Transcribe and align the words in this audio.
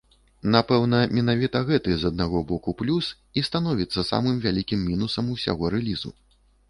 Напэўна, 0.53 1.01
менавіта 1.17 1.59
гэты, 1.67 1.97
з 2.03 2.09
аднаго 2.13 2.41
боку, 2.51 2.73
плюс 2.79 3.09
і 3.43 3.43
становіцца 3.51 4.05
самым 4.11 4.41
вялікім 4.47 4.79
мінусам 4.89 5.31
усяго 5.35 5.63
рэлізу. 5.77 6.09